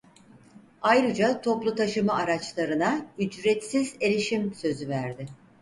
[0.81, 5.25] Ayrıca toplu taşıma araçlarına ücretsiz erişim sözü verdi.